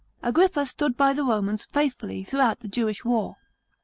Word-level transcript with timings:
Agrippa 0.23 0.65
stood 0.65 0.97
by 0.97 1.13
the 1.13 1.23
Romans 1.23 1.65
faithfully 1.65 2.23
throughout 2.23 2.61
the 2.61 2.67
Jewish 2.67 3.05
war. 3.05 3.35